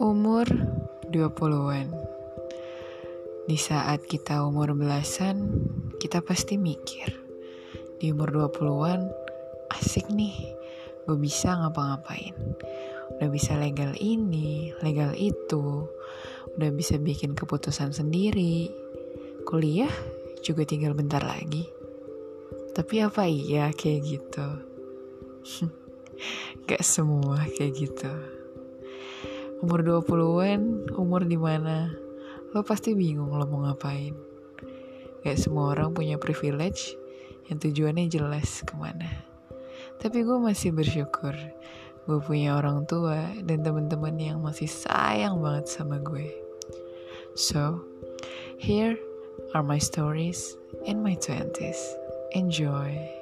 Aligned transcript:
Umur 0.00 0.48
20-an. 1.12 1.92
Di 3.44 3.60
saat 3.60 4.00
kita 4.08 4.48
umur 4.48 4.72
belasan, 4.72 5.60
kita 6.00 6.24
pasti 6.24 6.56
mikir. 6.56 7.20
Di 8.00 8.08
umur 8.08 8.48
20-an, 8.48 9.04
asik 9.68 10.08
nih, 10.08 10.56
gue 11.04 11.20
bisa 11.20 11.52
ngapa-ngapain. 11.52 12.32
Udah 13.20 13.28
bisa 13.28 13.60
legal 13.60 13.92
ini, 14.00 14.72
legal 14.80 15.12
itu, 15.12 15.84
udah 16.56 16.70
bisa 16.72 16.96
bikin 16.96 17.36
keputusan 17.36 17.92
sendiri. 17.92 18.72
Kuliah 19.44 19.92
juga 20.40 20.64
tinggal 20.64 20.96
bentar 20.96 21.20
lagi. 21.20 21.68
Tapi 22.72 23.04
apa 23.04 23.28
iya 23.28 23.68
kayak 23.68 24.00
gitu? 24.00 24.48
Gak 26.72 26.80
semua 26.88 27.44
kayak 27.52 27.76
gitu 27.76 28.39
umur 29.60 29.80
20-an, 29.84 30.92
umur 30.96 31.24
di 31.24 31.36
mana 31.36 31.92
lo 32.50 32.66
pasti 32.66 32.96
bingung 32.96 33.30
lo 33.36 33.46
mau 33.46 33.68
ngapain. 33.68 34.16
Gak 35.22 35.36
semua 35.36 35.76
orang 35.76 35.92
punya 35.92 36.16
privilege 36.16 36.96
yang 37.46 37.60
tujuannya 37.60 38.08
jelas 38.08 38.64
ke 38.64 38.74
mana. 38.74 39.08
Tapi 40.00 40.24
gue 40.24 40.38
masih 40.40 40.72
bersyukur 40.72 41.36
gue 42.08 42.18
punya 42.26 42.58
orang 42.58 42.88
tua 42.90 43.30
dan 43.46 43.62
teman-teman 43.62 44.16
yang 44.18 44.38
masih 44.42 44.66
sayang 44.66 45.38
banget 45.38 45.70
sama 45.70 46.02
gue. 46.02 46.32
So, 47.38 47.86
here 48.58 48.98
are 49.54 49.62
my 49.62 49.78
stories 49.78 50.58
in 50.88 51.04
my 51.06 51.14
twenties. 51.14 51.78
Enjoy. 52.34 53.19